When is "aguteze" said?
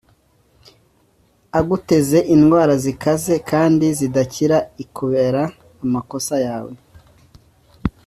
1.59-2.17